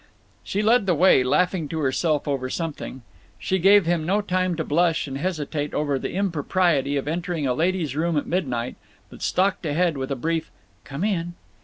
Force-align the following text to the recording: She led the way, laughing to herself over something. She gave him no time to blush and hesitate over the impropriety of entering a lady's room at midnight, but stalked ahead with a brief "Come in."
She 0.43 0.63
led 0.63 0.87
the 0.87 0.95
way, 0.95 1.23
laughing 1.23 1.67
to 1.69 1.77
herself 1.81 2.27
over 2.27 2.49
something. 2.49 3.03
She 3.37 3.59
gave 3.59 3.85
him 3.85 4.03
no 4.03 4.19
time 4.19 4.55
to 4.55 4.63
blush 4.63 5.05
and 5.05 5.15
hesitate 5.15 5.75
over 5.75 5.99
the 5.99 6.13
impropriety 6.13 6.97
of 6.97 7.07
entering 7.07 7.45
a 7.45 7.53
lady's 7.53 7.95
room 7.95 8.17
at 8.17 8.25
midnight, 8.25 8.77
but 9.11 9.21
stalked 9.21 9.63
ahead 9.63 9.97
with 9.97 10.09
a 10.09 10.15
brief 10.15 10.49
"Come 10.85 11.03
in." 11.03 11.35